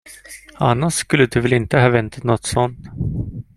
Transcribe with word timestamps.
Annars 0.55 0.93
skulle 0.95 1.25
du 1.25 1.41
väl 1.41 1.53
inte 1.53 1.79
ha 1.79 1.89
väntat 1.89 2.23
något 2.23 2.45
sådant. 2.45 2.79